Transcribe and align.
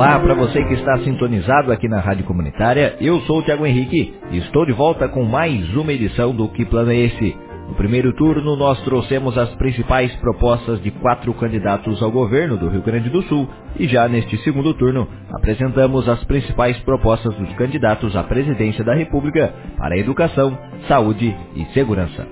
Olá 0.00 0.18
para 0.18 0.32
você 0.32 0.64
que 0.64 0.72
está 0.72 0.96
sintonizado 1.00 1.70
aqui 1.70 1.86
na 1.86 2.00
Rádio 2.00 2.24
Comunitária. 2.24 2.96
Eu 3.02 3.20
sou 3.20 3.40
o 3.40 3.42
Tiago 3.42 3.66
Henrique 3.66 4.14
e 4.30 4.38
estou 4.38 4.64
de 4.64 4.72
volta 4.72 5.06
com 5.10 5.24
mais 5.24 5.76
uma 5.76 5.92
edição 5.92 6.34
do 6.34 6.48
Que 6.48 6.64
Plano 6.64 6.90
é 6.90 6.96
Esse? 6.96 7.36
No 7.68 7.74
primeiro 7.74 8.10
turno, 8.14 8.56
nós 8.56 8.82
trouxemos 8.82 9.36
as 9.36 9.54
principais 9.56 10.10
propostas 10.16 10.82
de 10.82 10.90
quatro 10.90 11.34
candidatos 11.34 12.02
ao 12.02 12.10
governo 12.10 12.56
do 12.56 12.70
Rio 12.70 12.80
Grande 12.80 13.10
do 13.10 13.20
Sul 13.24 13.46
e 13.78 13.86
já 13.88 14.08
neste 14.08 14.38
segundo 14.38 14.72
turno, 14.72 15.06
apresentamos 15.34 16.08
as 16.08 16.24
principais 16.24 16.78
propostas 16.78 17.34
dos 17.34 17.52
candidatos 17.56 18.16
à 18.16 18.22
presidência 18.22 18.82
da 18.82 18.94
República 18.94 19.52
para 19.76 19.98
educação, 19.98 20.56
saúde 20.88 21.36
e 21.54 21.66
segurança. 21.74 22.26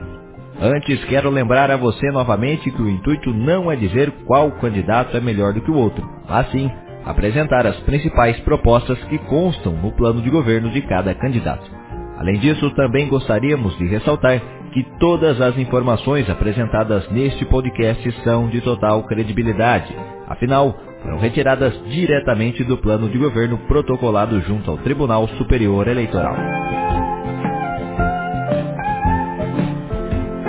Antes, 0.58 1.04
quero 1.04 1.28
lembrar 1.28 1.70
a 1.70 1.76
você 1.76 2.10
novamente 2.12 2.70
que 2.70 2.80
o 2.80 2.88
intuito 2.88 3.30
não 3.34 3.70
é 3.70 3.76
dizer 3.76 4.10
qual 4.24 4.52
candidato 4.52 5.14
é 5.18 5.20
melhor 5.20 5.52
do 5.52 5.60
que 5.60 5.70
o 5.70 5.76
outro, 5.76 6.08
mas 6.26 6.50
sim 6.50 6.70
apresentar 7.04 7.66
as 7.66 7.76
principais 7.80 8.38
propostas 8.40 8.98
que 9.04 9.18
constam 9.18 9.72
no 9.72 9.92
plano 9.92 10.20
de 10.22 10.30
governo 10.30 10.70
de 10.70 10.82
cada 10.82 11.14
candidato. 11.14 11.70
Além 12.18 12.38
disso, 12.38 12.70
também 12.74 13.08
gostaríamos 13.08 13.76
de 13.78 13.86
ressaltar 13.86 14.40
que 14.72 14.82
todas 14.98 15.40
as 15.40 15.56
informações 15.56 16.28
apresentadas 16.28 17.08
neste 17.10 17.44
podcast 17.44 18.12
são 18.22 18.48
de 18.48 18.60
total 18.60 19.04
credibilidade. 19.04 19.94
Afinal, 20.26 20.76
foram 21.02 21.18
retiradas 21.18 21.72
diretamente 21.86 22.64
do 22.64 22.76
plano 22.76 23.08
de 23.08 23.18
governo 23.18 23.56
protocolado 23.66 24.40
junto 24.40 24.70
ao 24.70 24.78
Tribunal 24.78 25.28
Superior 25.38 25.86
Eleitoral. 25.86 26.36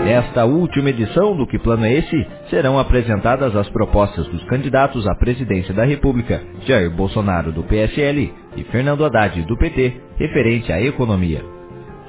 Nesta 0.09 0.43
última 0.43 0.89
edição 0.89 1.37
do 1.37 1.45
Que 1.45 1.59
Plano 1.59 1.85
é 1.85 1.93
Esse, 1.93 2.27
serão 2.49 2.79
apresentadas 2.79 3.55
as 3.55 3.69
propostas 3.69 4.27
dos 4.29 4.43
candidatos 4.45 5.07
à 5.07 5.13
presidência 5.13 5.71
da 5.71 5.85
República, 5.85 6.41
Jair 6.65 6.89
Bolsonaro 6.89 7.51
do 7.51 7.61
PSL 7.61 8.33
e 8.57 8.63
Fernando 8.71 9.05
Haddad 9.05 9.39
do 9.43 9.55
PT, 9.55 10.01
referente 10.17 10.73
à 10.73 10.81
economia. 10.81 11.45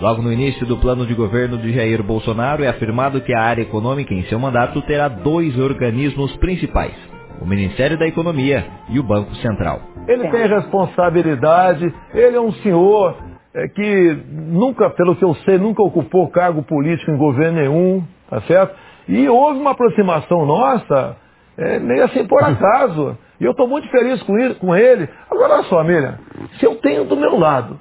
Logo 0.00 0.22
no 0.22 0.32
início 0.32 0.64
do 0.64 0.78
plano 0.78 1.04
de 1.04 1.12
governo 1.12 1.58
de 1.58 1.74
Jair 1.74 2.02
Bolsonaro 2.02 2.64
é 2.64 2.68
afirmado 2.68 3.20
que 3.20 3.34
a 3.34 3.42
área 3.42 3.60
econômica 3.60 4.14
em 4.14 4.22
seu 4.24 4.38
mandato 4.38 4.80
terá 4.80 5.06
dois 5.06 5.58
organismos 5.58 6.34
principais, 6.36 6.94
o 7.38 7.44
Ministério 7.44 7.98
da 7.98 8.06
Economia 8.06 8.64
e 8.88 8.98
o 8.98 9.02
Banco 9.02 9.34
Central. 9.36 9.78
Ele 10.08 10.26
tem 10.30 10.48
responsabilidade, 10.48 11.94
ele 12.14 12.34
é 12.34 12.40
um 12.40 12.52
senhor 12.54 13.29
é, 13.54 13.68
que 13.68 14.22
nunca, 14.28 14.90
pelo 14.90 15.16
que 15.16 15.24
eu 15.24 15.34
sei, 15.36 15.58
nunca 15.58 15.82
ocupou 15.82 16.28
cargo 16.30 16.62
político 16.62 17.10
em 17.10 17.16
governo 17.16 17.60
nenhum, 17.60 18.04
tá 18.28 18.40
certo? 18.42 18.74
E 19.08 19.28
houve 19.28 19.58
uma 19.58 19.72
aproximação 19.72 20.46
nossa, 20.46 21.16
é, 21.58 21.78
meio 21.78 22.04
assim 22.04 22.26
por 22.26 22.42
acaso. 22.42 23.18
E 23.40 23.44
eu 23.44 23.52
estou 23.52 23.66
muito 23.66 23.88
feliz 23.88 24.22
com, 24.22 24.38
ele, 24.38 24.54
com 24.54 24.76
ele. 24.76 25.08
Agora, 25.30 25.54
olha 25.54 25.62
só, 25.64 25.82
Miriam, 25.82 26.18
se 26.58 26.64
eu 26.64 26.76
tenho 26.76 27.04
do 27.04 27.16
meu 27.16 27.38
lado 27.38 27.78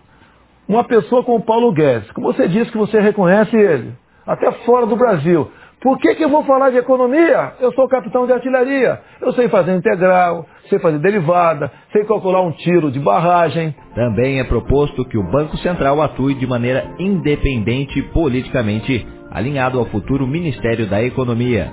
uma 0.68 0.84
pessoa 0.84 1.24
como 1.24 1.44
Paulo 1.44 1.72
Guedes, 1.72 2.12
como 2.12 2.32
você 2.32 2.48
disse 2.48 2.72
que 2.72 2.78
você 2.78 3.00
reconhece 3.00 3.56
ele, 3.56 3.94
até 4.26 4.52
fora 4.64 4.86
do 4.86 4.96
Brasil, 4.96 5.52
por 5.82 5.98
que, 5.98 6.16
que 6.16 6.24
eu 6.24 6.30
vou 6.30 6.44
falar 6.44 6.72
de 6.72 6.78
economia? 6.78 7.54
Eu 7.60 7.72
sou 7.74 7.88
capitão 7.88 8.26
de 8.26 8.34
artilharia. 8.34 9.00
Eu 9.22 9.32
sei 9.34 9.48
fazer 9.48 9.76
integral, 9.76 10.46
sei 10.70 10.78
fazer 10.80 11.00
derivada, 11.00 11.72
sei 11.94 12.04
calcular 12.04 12.42
um 12.42 12.52
tiro 12.52 12.92
de 12.92 13.00
barragem. 13.00 13.74
Também 13.96 14.40
é 14.40 14.44
proposto 14.44 15.06
que 15.06 15.18
o 15.18 15.24
Banco 15.24 15.56
Central 15.58 16.02
atue 16.02 16.34
de 16.34 16.46
maneira 16.46 16.86
independente 17.00 18.02
politicamente, 18.14 19.08
alinhado 19.32 19.80
ao 19.80 19.86
futuro 19.86 20.28
Ministério 20.28 20.86
da 20.86 21.02
Economia. 21.02 21.72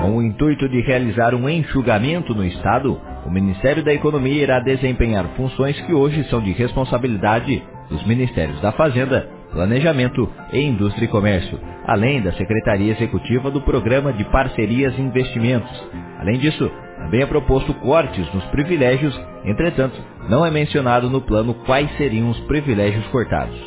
Com 0.00 0.16
o 0.16 0.22
intuito 0.22 0.66
de 0.66 0.80
realizar 0.80 1.34
um 1.34 1.48
enxugamento 1.48 2.34
no 2.34 2.44
Estado, 2.44 2.98
o 3.26 3.30
Ministério 3.30 3.84
da 3.84 3.92
Economia 3.92 4.42
irá 4.42 4.60
desempenhar 4.60 5.26
funções 5.36 5.78
que 5.82 5.92
hoje 5.92 6.24
são 6.24 6.40
de 6.40 6.52
responsabilidade 6.52 7.62
dos 7.90 8.06
Ministérios 8.06 8.60
da 8.62 8.72
Fazenda, 8.72 9.39
Planejamento 9.52 10.28
e 10.52 10.60
Indústria 10.60 11.04
e 11.04 11.08
Comércio, 11.08 11.58
além 11.86 12.22
da 12.22 12.32
Secretaria 12.32 12.92
Executiva 12.92 13.50
do 13.50 13.60
Programa 13.60 14.12
de 14.12 14.24
Parcerias 14.24 14.96
e 14.96 15.00
Investimentos. 15.00 15.88
Além 16.18 16.38
disso, 16.38 16.70
também 16.98 17.22
é 17.22 17.26
proposto 17.26 17.74
cortes 17.74 18.32
nos 18.32 18.44
privilégios, 18.46 19.18
entretanto, 19.44 20.00
não 20.28 20.44
é 20.46 20.50
mencionado 20.50 21.10
no 21.10 21.20
plano 21.20 21.54
quais 21.66 21.90
seriam 21.96 22.30
os 22.30 22.38
privilégios 22.40 23.06
cortados. 23.08 23.58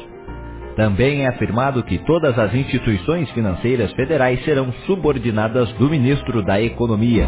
Também 0.75 1.23
é 1.23 1.27
afirmado 1.27 1.83
que 1.83 1.99
todas 1.99 2.37
as 2.37 2.53
instituições 2.53 3.29
financeiras 3.31 3.91
federais 3.93 4.43
serão 4.43 4.71
subordinadas 4.85 5.71
do 5.73 5.89
ministro 5.89 6.41
da 6.41 6.61
Economia. 6.61 7.27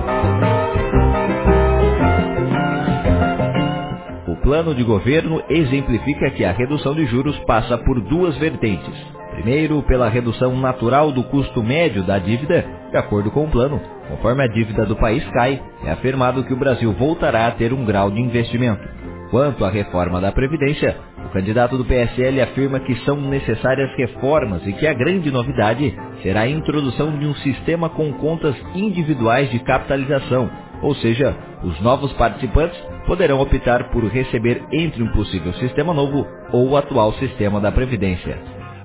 Plano 4.45 4.75
de 4.75 4.83
governo 4.83 5.41
exemplifica 5.50 6.29
que 6.29 6.45
a 6.45 6.51
redução 6.51 6.94
de 6.94 7.03
juros 7.07 7.35
passa 7.47 7.79
por 7.79 8.00
duas 8.00 8.38
vertentes. 8.38 8.94
Primeiro, 9.31 9.81
pela 9.81 10.07
redução 10.07 10.56
natural 10.56 11.11
do 11.11 11.23
custo 11.23 11.63
médio 11.63 12.03
da 12.03 12.19
dívida, 12.19 12.63
de 12.91 12.95
acordo 12.95 13.31
com 13.31 13.45
o 13.45 13.50
plano. 13.50 13.81
Conforme 14.07 14.44
a 14.44 14.47
dívida 14.47 14.85
do 14.85 14.95
país 14.95 15.28
cai, 15.29 15.59
é 15.83 15.89
afirmado 15.89 16.44
que 16.44 16.53
o 16.53 16.57
Brasil 16.57 16.94
voltará 16.94 17.47
a 17.47 17.51
ter 17.53 17.73
um 17.73 17.83
grau 17.85 18.11
de 18.11 18.22
investimento. 18.22 18.88
Quanto 19.31 19.66
à 19.66 19.69
reforma 19.72 20.22
da 20.22 20.31
Previdência, 20.31 20.95
o 21.25 21.29
candidato 21.29 21.75
do 21.75 21.83
PSL 21.83 22.39
afirma 22.39 22.79
que 22.81 22.95
são 22.97 23.19
necessárias 23.19 23.89
reformas 23.97 24.62
e 24.67 24.73
que 24.73 24.85
a 24.85 24.94
grande 24.94 25.31
novidade 25.31 25.97
será 26.22 26.41
a 26.41 26.47
introdução 26.47 27.17
de 27.17 27.25
um 27.25 27.33
sistema 27.38 27.89
com 27.89 28.13
contas 28.13 28.56
individuais 28.75 29.50
de 29.50 29.57
capitalização, 29.57 30.51
ou 30.85 30.94
seja, 30.96 31.35
os 31.63 31.81
novos 31.81 32.13
participantes 32.13 32.79
poderão 33.07 33.41
optar 33.41 33.90
por 33.90 34.03
receber 34.06 34.63
entre 34.72 35.01
um 35.01 35.12
possível 35.13 35.51
sistema 35.53 35.96
novo 35.96 36.28
ou 36.51 36.69
o 36.69 36.78
atual 36.78 37.12
sistema 37.13 37.59
da 37.59 37.72
Previdência. 37.72 38.38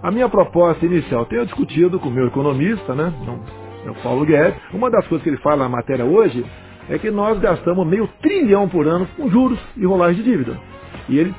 A 0.03 0.11
minha 0.11 0.27
proposta 0.27 0.87
inicial, 0.87 1.27
tenho 1.27 1.45
discutido 1.45 2.01
com 2.01 2.09
o 2.09 2.11
meu 2.11 2.27
economista, 2.27 2.95
né, 2.95 3.13
o 3.87 3.95
Paulo 4.03 4.25
Guedes, 4.25 4.59
uma 4.73 4.91
das 4.91 5.07
coisas 5.09 5.23
que 5.23 5.29
ele 5.29 5.43
fala 5.43 5.65
na 5.65 5.69
matéria 5.69 6.07
hoje 6.07 6.43
é 6.89 6.99
que 6.99 7.11
nós 7.11 7.39
gastamos 7.39 7.87
meio 7.87 8.09
trilhão 8.23 8.67
por 8.67 8.89
ano 8.89 9.07
com 9.15 9.29
juros 9.29 9.59
e 9.77 9.85
rolagem 9.85 10.23
de 10.23 10.31
dívida. 10.31 10.59
E 11.07 11.19
ele 11.19 11.35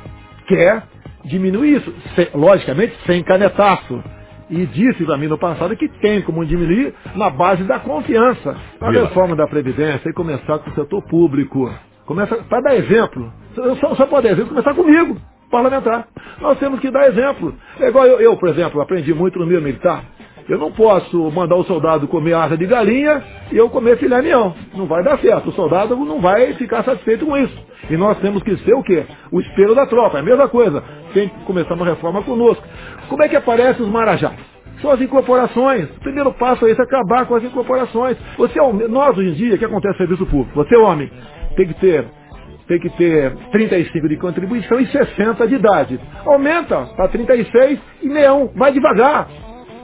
quer 0.48 0.84
diminuir 1.26 1.78
isso, 1.78 1.94
logicamente 2.36 2.96
sem 3.08 3.24
canetaço. 3.24 4.04
E 4.52 4.66
disse 4.68 5.06
para 5.06 5.18
mim 5.18 5.28
no 5.28 5.38
passado 5.38 5.76
que 5.78 5.88
tem 6.02 6.22
como 6.22 6.46
diminuir 6.46 6.94
na 7.16 7.30
base 7.30 7.64
da 7.64 7.80
confiança. 7.80 8.56
A 8.82 8.92
reforma 8.92 9.36
da 9.36 9.48
Previdência 9.48 10.10
e 10.10 10.14
começar 10.14 10.60
com 10.60 10.70
o 10.70 10.76
setor 10.76 11.02
público. 11.04 11.74
Começa, 12.06 12.36
para 12.50 12.62
dar 12.62 12.76
exemplo, 12.76 13.32
só, 13.80 13.96
só 13.96 14.06
pode 14.06 14.28
dar 14.28 14.34
exemplo, 14.34 14.50
começar 14.50 14.74
comigo, 14.74 15.18
parlamentar. 15.50 16.08
Nós 16.42 16.60
temos 16.60 16.82
que 16.82 16.92
dar 16.92 17.08
exemplo. 17.08 17.56
É 17.80 17.88
igual 17.88 18.06
eu, 18.06 18.20
eu, 18.20 18.38
por 18.38 18.50
exemplo, 18.50 18.82
aprendi 18.82 19.14
muito 19.14 19.40
no 19.40 19.46
meio 19.48 19.62
militar. 19.62 20.04
Eu 20.50 20.58
não 20.58 20.72
posso 20.72 21.32
mandar 21.32 21.56
o 21.56 21.64
soldado 21.64 22.08
comer 22.08 22.34
asa 22.34 22.58
de 22.58 22.66
galinha 22.66 23.24
e 23.52 23.58
eu 23.58 23.70
comer 23.70 23.98
filé 23.98 24.22
mignon. 24.22 24.52
Não 24.76 24.86
vai 24.86 25.04
dar 25.04 25.18
certo. 25.20 25.50
O 25.50 25.54
soldado 25.54 25.96
não 25.96 26.20
vai 26.20 26.54
ficar 26.56 26.84
satisfeito 26.84 27.26
com 27.26 27.38
isso. 27.38 27.58
E 27.90 27.96
nós 27.96 28.18
temos 28.20 28.44
que 28.44 28.58
ser 28.58 28.74
o 28.74 28.84
quê? 28.84 29.06
O 29.32 29.40
espelho 29.40 29.76
da 29.76 29.86
tropa. 29.86 30.18
É 30.18 30.22
a 30.22 30.24
mesma 30.24 30.50
coisa. 30.50 30.84
Tem 31.14 31.30
que 31.30 31.46
começar 31.46 31.74
uma 31.74 31.86
reforma 31.86 32.24
conosco. 32.24 32.64
Como 33.10 33.24
é 33.24 33.30
que 33.30 33.36
aparecem 33.36 33.84
os 33.84 33.92
marajás? 33.92 34.36
São 34.82 34.92
as 34.92 35.02
incorporações. 35.02 35.90
O 35.98 36.00
primeiro 36.00 36.34
passo 36.34 36.66
é 36.66 36.72
esse, 36.72 36.82
acabar 36.82 37.26
com 37.26 37.36
as 37.36 37.44
incorporações. 37.44 38.18
Você, 38.38 38.60
é 38.60 38.88
nós 38.88 39.18
hoje 39.18 39.30
em 39.30 39.34
dia, 39.34 39.56
o 39.56 39.58
que 39.58 39.66
acontece 39.66 39.94
no 39.94 39.98
serviço 39.98 40.26
público? 40.26 40.56
Você, 40.56 40.76
homem, 40.76 41.12
tem 41.56 41.68
que 41.68 41.74
ter 41.76 42.06
tem 42.68 42.80
que 42.80 42.90
ter 42.92 43.36
35 43.52 44.08
de 44.08 44.18
contribuição 44.18 44.80
e 44.80 44.88
60 44.88 45.46
de 45.46 45.56
idade. 45.56 46.00
Aumenta 46.26 46.86
para 46.96 47.10
36 47.10 47.78
e 48.02 48.08
neão. 48.08 48.50
Vai 48.56 48.72
devagar. 48.72 49.28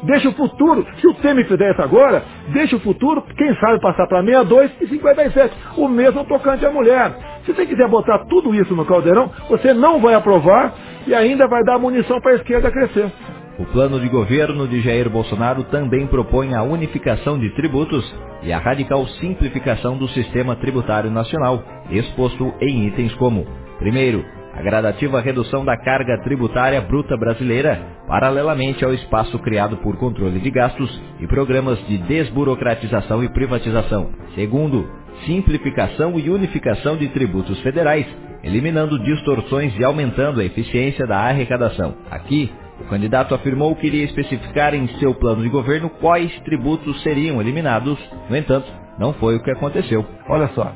Deixa 0.04 0.30
o 0.30 0.34
futuro. 0.34 0.86
Se 1.02 1.08
o 1.08 1.14
Temer 1.16 1.46
fizer 1.48 1.72
isso 1.72 1.82
agora, 1.82 2.24
deixa 2.50 2.76
o 2.76 2.80
futuro, 2.80 3.22
quem 3.36 3.54
sabe 3.56 3.82
passar 3.82 4.08
para 4.08 4.24
62 4.24 4.72
e 4.82 4.88
57. 4.88 5.54
O 5.78 5.88
mesmo 5.90 6.24
tocante 6.26 6.66
à 6.66 6.72
mulher. 6.72 7.12
Se 7.46 7.54
você 7.54 7.66
quiser 7.66 7.90
botar 7.90 8.20
tudo 8.30 8.54
isso 8.54 8.76
no 8.76 8.86
caldeirão, 8.86 9.32
você 9.50 9.74
não 9.74 10.00
vai 10.00 10.14
aprovar 10.14 10.74
e 11.08 11.16
ainda 11.16 11.48
vai 11.48 11.64
dar 11.64 11.80
munição 11.80 12.20
para 12.20 12.34
a 12.34 12.36
esquerda 12.36 12.70
crescer. 12.70 13.12
O 13.58 13.66
plano 13.66 14.00
de 14.00 14.08
governo 14.08 14.68
de 14.68 14.82
Jair 14.82 15.10
Bolsonaro 15.10 15.64
também 15.64 16.06
propõe 16.06 16.54
a 16.54 16.62
unificação 16.62 17.40
de 17.40 17.50
tributos 17.56 18.06
e 18.44 18.54
a 18.54 18.60
radical 18.60 19.08
simplificação 19.20 19.98
do 19.98 20.08
sistema 20.10 20.56
tributário 20.58 21.10
nacional, 21.10 21.64
exposto 21.90 22.54
em 22.62 22.86
itens 22.86 23.12
como: 23.16 23.48
primeiro, 23.80 24.24
a 24.54 24.62
gradativa 24.62 25.22
redução 25.22 25.66
da 25.66 25.76
carga 25.78 26.20
tributária 26.24 26.82
bruta 26.82 27.18
brasileira, 27.18 27.80
paralelamente 28.08 28.84
ao 28.84 28.94
espaço 28.94 29.40
criado 29.40 29.78
por 29.78 29.98
controle 29.98 30.40
de 30.40 30.52
gastos 30.52 31.02
e 31.20 31.26
programas 31.26 31.80
de 31.88 31.98
desburocratização 32.00 33.24
e 33.24 33.30
privatização. 33.30 34.12
Segundo, 34.36 34.88
simplificação 35.26 36.20
e 36.20 36.30
unificação 36.30 36.96
de 36.96 37.08
tributos 37.10 37.60
federais, 37.62 38.06
eliminando 38.44 39.00
distorções 39.00 39.78
e 39.78 39.84
aumentando 39.84 40.40
a 40.40 40.46
eficiência 40.46 41.06
da 41.06 41.18
arrecadação. 41.18 41.96
Aqui, 42.10 42.52
o 42.80 42.86
candidato 42.86 43.34
afirmou 43.34 43.76
que 43.76 43.88
iria 43.88 44.06
especificar 44.06 44.74
em 44.74 44.88
seu 45.00 45.14
plano 45.16 45.42
de 45.42 45.50
governo 45.50 45.90
quais 45.90 46.32
tributos 46.42 47.02
seriam 47.02 47.42
eliminados, 47.42 47.98
no 48.30 48.36
entanto, 48.36 48.72
não 49.00 49.14
foi 49.14 49.36
o 49.36 49.44
que 49.44 49.52
aconteceu. 49.52 50.06
Olha 50.28 50.48
só, 50.50 50.72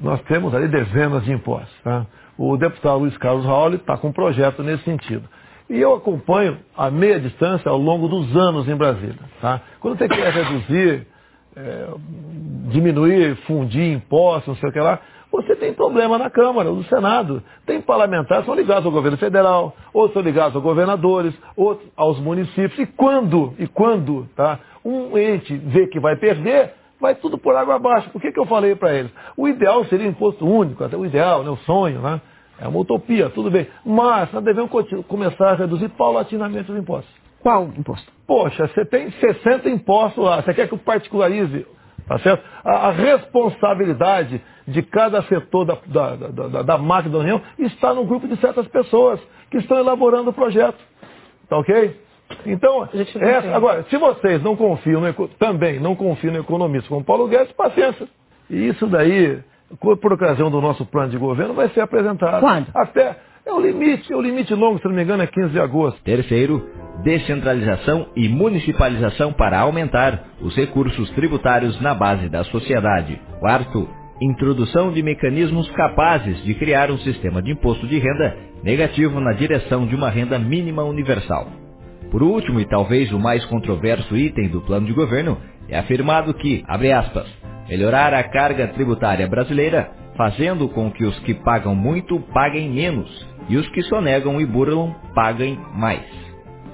nós 0.00 0.20
temos 0.22 0.54
ali 0.54 0.68
dezenas 0.68 1.24
de 1.24 1.32
impostos. 1.32 1.74
Tá? 1.82 2.06
O 2.38 2.56
deputado 2.56 2.98
Luiz 2.98 3.16
Carlos 3.18 3.44
Raul 3.44 3.74
está 3.74 3.96
com 3.96 4.08
um 4.08 4.12
projeto 4.12 4.62
nesse 4.62 4.84
sentido. 4.84 5.24
E 5.68 5.80
eu 5.80 5.94
acompanho 5.94 6.58
a 6.76 6.90
meia 6.90 7.18
distância 7.18 7.68
ao 7.70 7.78
longo 7.78 8.06
dos 8.06 8.36
anos 8.36 8.68
em 8.68 8.76
Brasília. 8.76 9.18
Tá? 9.40 9.60
Quando 9.80 9.98
você 9.98 10.08
quer 10.08 10.32
reduzir, 10.32 11.06
é, 11.56 11.88
diminuir, 12.70 13.36
fundir 13.46 13.92
impostos, 13.92 14.48
não 14.48 14.56
sei 14.56 14.68
o 14.68 14.72
que 14.72 14.80
lá, 14.80 15.00
você 15.32 15.56
tem 15.56 15.72
problema 15.72 16.16
na 16.18 16.30
Câmara, 16.30 16.70
no 16.70 16.84
Senado. 16.84 17.42
Tem 17.66 17.80
parlamentares 17.80 18.44
que 18.44 18.50
são 18.50 18.54
ligados 18.54 18.86
ao 18.86 18.92
governo 18.92 19.18
federal, 19.18 19.74
outros 19.92 20.14
são 20.14 20.22
ligados 20.22 20.54
aos 20.54 20.62
governadores, 20.62 21.34
outros 21.56 21.88
aos 21.96 22.18
municípios. 22.20 22.78
E 22.78 22.86
quando, 22.86 23.54
e 23.58 23.66
quando 23.66 24.28
tá, 24.36 24.60
um 24.84 25.18
ente 25.18 25.54
vê 25.56 25.86
que 25.88 25.98
vai 25.98 26.16
perder, 26.16 26.72
vai 27.00 27.14
tudo 27.16 27.36
por 27.36 27.54
água 27.56 27.74
abaixo. 27.76 28.08
Por 28.10 28.20
que, 28.20 28.32
que 28.32 28.38
eu 28.38 28.46
falei 28.46 28.74
para 28.74 28.94
eles? 28.94 29.10
O 29.36 29.48
ideal 29.48 29.84
seria 29.86 30.06
imposto 30.06 30.46
único, 30.46 30.84
até 30.84 30.96
o 30.96 31.04
ideal, 31.04 31.42
né, 31.42 31.50
o 31.50 31.56
sonho, 31.58 32.00
né? 32.00 32.20
É 32.58 32.66
uma 32.66 32.78
utopia, 32.78 33.28
tudo 33.28 33.50
bem. 33.50 33.66
Mas 33.84 34.32
nós 34.32 34.42
devemos 34.42 34.70
começar 35.06 35.50
a 35.50 35.54
reduzir 35.54 35.90
paulatinamente 35.90 36.70
os 36.70 36.78
impostos. 36.78 37.25
Qual 37.46 37.70
imposto? 37.78 38.10
Poxa, 38.26 38.66
você 38.66 38.84
tem 38.84 39.08
60 39.08 39.70
impostos 39.70 40.24
lá, 40.24 40.42
você 40.42 40.52
quer 40.52 40.66
que 40.66 40.74
eu 40.74 40.78
particularize? 40.78 41.64
Tá 42.08 42.18
certo? 42.18 42.42
A, 42.64 42.88
a 42.88 42.90
responsabilidade 42.90 44.42
de 44.66 44.82
cada 44.82 45.22
setor 45.22 45.64
da, 45.64 45.78
da, 45.86 46.16
da, 46.16 46.62
da, 46.62 46.76
máquina 46.76 47.12
da 47.12 47.20
União 47.20 47.40
está 47.56 47.94
no 47.94 48.04
grupo 48.04 48.26
de 48.26 48.34
certas 48.40 48.66
pessoas 48.66 49.20
que 49.48 49.58
estão 49.58 49.78
elaborando 49.78 50.30
o 50.30 50.32
projeto. 50.32 50.76
Tá 51.48 51.56
ok? 51.56 51.96
Então, 52.46 52.88
essa, 52.92 53.54
agora, 53.54 53.84
se 53.84 53.96
vocês 53.96 54.42
não 54.42 54.56
confiam 54.56 55.00
no, 55.00 55.28
também 55.38 55.78
não 55.78 55.94
confiam 55.94 56.32
no 56.32 56.40
economista 56.40 56.88
como 56.88 57.04
Paulo 57.04 57.28
Guedes, 57.28 57.52
paciência. 57.52 58.08
E 58.50 58.70
isso 58.70 58.88
daí, 58.88 59.38
por 59.80 60.12
ocasião 60.12 60.50
do 60.50 60.60
nosso 60.60 60.84
plano 60.84 61.10
de 61.10 61.16
governo, 61.16 61.54
vai 61.54 61.68
ser 61.68 61.82
apresentado. 61.82 62.40
Quando? 62.40 62.66
Até, 62.74 63.16
é 63.46 63.52
o 63.52 63.60
limite, 63.60 64.12
é 64.12 64.16
o 64.16 64.20
limite 64.20 64.52
longo, 64.52 64.80
se 64.80 64.84
não 64.86 64.92
me 64.92 65.04
engano, 65.04 65.22
é 65.22 65.28
15 65.28 65.50
de 65.50 65.60
agosto. 65.60 66.02
Terceiro, 66.02 66.68
descentralização 67.02 68.08
e 68.16 68.28
municipalização 68.28 69.32
para 69.32 69.60
aumentar 69.60 70.24
os 70.40 70.54
recursos 70.56 71.10
tributários 71.10 71.80
na 71.80 71.94
base 71.94 72.28
da 72.28 72.44
sociedade. 72.44 73.20
Quarto, 73.38 73.88
introdução 74.20 74.92
de 74.92 75.02
mecanismos 75.02 75.70
capazes 75.72 76.42
de 76.44 76.54
criar 76.54 76.90
um 76.90 76.98
sistema 76.98 77.42
de 77.42 77.52
imposto 77.52 77.86
de 77.86 77.98
renda 77.98 78.36
negativo 78.62 79.20
na 79.20 79.32
direção 79.32 79.86
de 79.86 79.94
uma 79.94 80.10
renda 80.10 80.38
mínima 80.38 80.82
universal. 80.82 81.48
Por 82.10 82.22
último, 82.22 82.60
e 82.60 82.64
talvez 82.64 83.12
o 83.12 83.18
mais 83.18 83.44
controverso 83.46 84.16
item 84.16 84.48
do 84.48 84.60
plano 84.60 84.86
de 84.86 84.92
governo, 84.92 85.38
é 85.68 85.78
afirmado 85.78 86.32
que, 86.34 86.64
abre 86.66 86.92
aspas, 86.92 87.26
melhorar 87.68 88.14
a 88.14 88.22
carga 88.22 88.68
tributária 88.68 89.26
brasileira, 89.26 89.90
fazendo 90.16 90.68
com 90.68 90.90
que 90.90 91.04
os 91.04 91.18
que 91.20 91.34
pagam 91.34 91.74
muito 91.74 92.18
paguem 92.32 92.70
menos 92.70 93.26
e 93.48 93.56
os 93.56 93.68
que 93.70 93.82
sonegam 93.82 94.40
e 94.40 94.46
burlam 94.46 94.94
paguem 95.14 95.58
mais. 95.74 96.25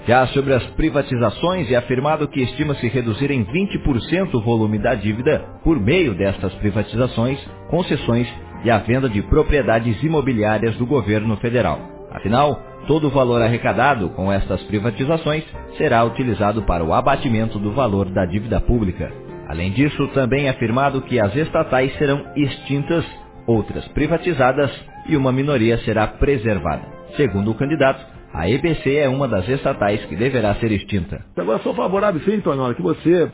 Já 0.07 0.27
sobre 0.29 0.53
as 0.53 0.65
privatizações, 0.71 1.71
é 1.71 1.77
afirmado 1.77 2.27
que 2.27 2.43
estima-se 2.43 2.89
reduzir 2.89 3.31
em 3.31 3.45
20% 3.45 4.35
o 4.35 4.41
volume 4.41 4.79
da 4.79 4.97
dívida 4.97 5.45
por 5.63 5.79
meio 5.79 6.13
destas 6.15 6.53
privatizações, 6.55 7.39
concessões 7.71 8.29
e 8.65 8.71
a 8.71 8.79
venda 8.79 9.09
de 9.09 9.23
propriedades 9.23 10.03
imobiliárias 10.03 10.75
do 10.77 10.87
governo 10.87 11.37
federal. 11.37 11.79
Afinal, 12.11 12.61
todo 12.89 13.07
o 13.07 13.11
valor 13.11 13.41
arrecadado 13.43 14.09
com 14.11 14.33
estas 14.33 14.61
privatizações 14.65 15.45
será 15.79 16.05
utilizado 16.05 16.63
para 16.63 16.85
o 16.85 16.93
abatimento 16.93 17.59
do 17.61 17.73
valor 17.73 18.07
da 18.11 18.27
dívida 18.27 18.61
pública. 18.61 19.13
Além 19.49 19.71
disso, 19.71 20.09
também 20.09 20.47
é 20.47 20.51
afirmado 20.51 21.03
que 21.03 21.21
as 21.21 21.35
estatais 21.37 21.97
serão 21.97 22.25
extintas, 22.35 23.05
outras 23.47 23.87
privatizadas 23.89 24.71
e 25.09 25.17
uma 25.17 25.31
minoria 25.31 25.79
será 25.79 26.09
preservada. 26.09 26.83
Segundo 27.17 27.51
o 27.51 27.55
candidato, 27.55 28.12
a 28.33 28.49
EBC 28.49 28.97
é 28.97 29.09
uma 29.09 29.29
das 29.29 29.47
estatais 29.49 30.05
que 30.07 30.17
deverá 30.17 30.55
ser 30.57 30.73
extinta. 30.73 31.25
Agora 31.37 31.59
sou 31.59 31.75
favorável 31.75 32.21
sim, 32.23 32.41
Tonora, 32.41 32.75
que 32.75 32.83
você 32.83 33.31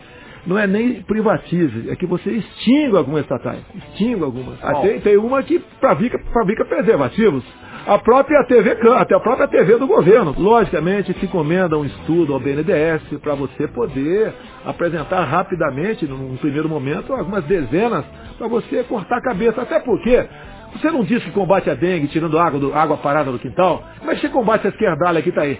não 0.46 0.58
é 0.58 0.66
nem 0.66 1.02
privatize, 1.02 1.90
é 1.90 1.94
que 1.94 2.06
você 2.06 2.30
extinga 2.30 2.98
algumas 2.98 3.22
estatais. 3.22 3.60
Extinga 3.74 4.24
algumas. 4.24 4.58
Oh. 4.62 4.80
Tem, 4.80 5.00
tem 5.00 5.16
uma 5.16 5.42
que 5.42 5.60
fabrica, 5.80 6.18
fabrica 6.32 6.64
preservativos. 6.64 7.44
A 7.86 7.98
própria 7.98 8.44
TV, 8.44 8.76
até 8.96 9.14
a 9.14 9.20
própria 9.20 9.48
TV 9.48 9.76
do 9.76 9.86
governo. 9.86 10.34
Logicamente, 10.36 11.12
se 11.14 11.24
encomenda 11.24 11.78
um 11.78 11.84
estudo 11.84 12.34
ao 12.34 12.40
BNDES 12.40 13.18
para 13.22 13.34
você 13.34 13.66
poder 13.68 14.32
apresentar 14.64 15.24
rapidamente, 15.24 16.06
num 16.06 16.36
primeiro 16.36 16.68
momento, 16.68 17.12
algumas 17.14 17.44
dezenas 17.44 18.04
para 18.36 18.48
você 18.48 18.82
cortar 18.84 19.18
a 19.18 19.22
cabeça. 19.22 19.62
Até 19.62 19.80
porque 19.80 20.26
você 20.72 20.90
não 20.90 21.02
disse 21.02 21.24
que 21.26 21.32
combate 21.32 21.70
a 21.70 21.74
dengue 21.74 22.08
tirando 22.08 22.38
água, 22.38 22.60
do, 22.60 22.74
água 22.74 22.96
parada 22.96 23.30
do 23.30 23.38
quintal? 23.38 23.82
Mas 24.04 24.20
você 24.20 24.28
combate 24.28 24.66
a 24.66 24.70
esquerdalha 24.70 25.22
que 25.22 25.30
está 25.30 25.42
aí? 25.42 25.58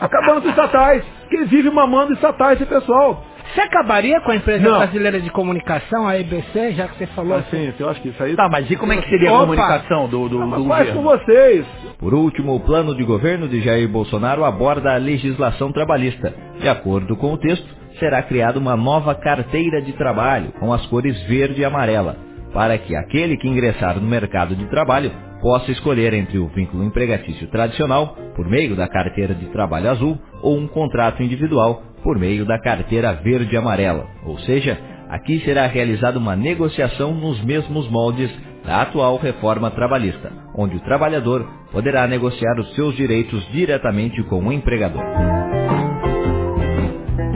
Acabando 0.00 0.42
com 0.42 0.48
os 0.48 0.50
estatais. 0.50 1.04
Que 1.28 1.44
vive 1.44 1.70
mamando 1.70 2.12
estatais 2.12 2.60
esse 2.60 2.68
pessoal. 2.68 3.22
Você 3.54 3.60
acabaria 3.60 4.20
com 4.20 4.32
a 4.32 4.36
empresa 4.36 4.68
não. 4.68 4.78
brasileira 4.78 5.20
de 5.20 5.30
comunicação, 5.30 6.06
a 6.06 6.18
EBC, 6.18 6.72
já 6.72 6.88
que 6.88 6.98
você 6.98 7.06
falou? 7.08 7.38
Ah, 7.38 7.44
sim, 7.50 7.72
eu 7.78 7.88
acho 7.88 8.00
que 8.00 8.08
isso 8.08 8.22
aí. 8.22 8.34
Tá, 8.34 8.48
mas 8.50 8.68
e 8.70 8.76
como 8.76 8.92
é 8.92 8.96
que 8.96 9.08
seria 9.08 9.30
Opa. 9.30 9.36
a 9.36 9.40
comunicação 9.40 10.08
do, 10.08 10.28
do, 10.28 10.56
do 10.56 10.64
Faz 10.68 10.90
com 10.90 11.02
vocês. 11.02 11.64
Por 11.98 12.12
último, 12.12 12.54
o 12.54 12.60
plano 12.60 12.94
de 12.94 13.04
governo 13.04 13.48
de 13.48 13.60
Jair 13.60 13.88
Bolsonaro 13.88 14.44
aborda 14.44 14.94
a 14.94 14.96
legislação 14.96 15.72
trabalhista. 15.72 16.34
De 16.60 16.68
acordo 16.68 17.16
com 17.16 17.32
o 17.32 17.38
texto, 17.38 17.66
será 17.98 18.22
criada 18.22 18.58
uma 18.58 18.76
nova 18.76 19.14
carteira 19.14 19.80
de 19.80 19.92
trabalho 19.92 20.52
com 20.58 20.72
as 20.72 20.84
cores 20.86 21.20
verde 21.22 21.60
e 21.60 21.64
amarela 21.64 22.25
para 22.52 22.78
que 22.78 22.94
aquele 22.94 23.36
que 23.36 23.48
ingressar 23.48 24.00
no 24.00 24.08
mercado 24.08 24.54
de 24.54 24.66
trabalho 24.66 25.10
possa 25.40 25.70
escolher 25.70 26.14
entre 26.14 26.38
o 26.38 26.48
vínculo 26.48 26.84
empregatício 26.84 27.46
tradicional, 27.48 28.16
por 28.34 28.48
meio 28.48 28.74
da 28.74 28.88
carteira 28.88 29.34
de 29.34 29.46
trabalho 29.46 29.90
azul, 29.90 30.18
ou 30.42 30.56
um 30.56 30.66
contrato 30.66 31.22
individual, 31.22 31.82
por 32.02 32.18
meio 32.18 32.44
da 32.44 32.58
carteira 32.58 33.12
verde 33.14 33.54
e 33.54 33.56
amarela. 33.56 34.06
Ou 34.24 34.38
seja, 34.40 34.78
aqui 35.08 35.40
será 35.40 35.66
realizada 35.66 36.18
uma 36.18 36.36
negociação 36.36 37.14
nos 37.14 37.42
mesmos 37.44 37.88
moldes 37.90 38.30
da 38.64 38.82
atual 38.82 39.16
reforma 39.16 39.70
trabalhista, 39.70 40.32
onde 40.54 40.76
o 40.76 40.80
trabalhador 40.80 41.46
poderá 41.70 42.06
negociar 42.06 42.58
os 42.58 42.74
seus 42.74 42.96
direitos 42.96 43.46
diretamente 43.52 44.22
com 44.24 44.44
o 44.44 44.52
empregador. 44.52 45.35